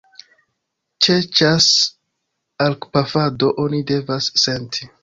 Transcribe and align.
Ĉe 1.07 1.17
ĉas-arkpafado 1.41 3.53
oni 3.67 3.85
devas 3.95 4.35
senti. 4.47 4.93